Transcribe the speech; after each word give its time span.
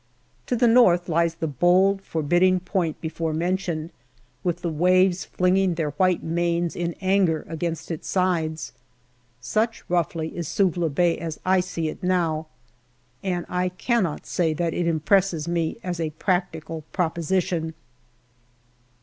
To 0.47 0.55
the 0.55 0.65
north 0.67 1.07
lies 1.09 1.35
the 1.35 1.45
bold, 1.45 2.01
forbidding 2.01 2.61
point, 2.61 2.99
before 3.01 3.33
mentioned, 3.33 3.91
with 4.43 4.63
the 4.63 4.71
waves 4.71 5.25
flinging 5.25 5.75
their 5.75 5.91
white 5.91 6.23
manes 6.23 6.75
in 6.75 6.95
anger 7.01 7.45
against 7.47 7.91
its 7.91 8.07
sides. 8.07 8.73
Such, 9.41 9.83
roughly, 9.87 10.35
is 10.35 10.47
Suvla 10.47 10.89
Bay 10.89 11.19
as 11.19 11.39
I 11.45 11.59
see 11.59 11.87
it 11.87 12.01
now, 12.01 12.47
and 13.21 13.45
I 13.47 13.69
cannot 13.69 14.25
say 14.25 14.55
that 14.55 14.73
it 14.73 14.87
impresses 14.87 15.47
me 15.47 15.77
as 15.83 15.99
a 15.99 16.09
practical 16.09 16.81
proposition. 16.91 17.75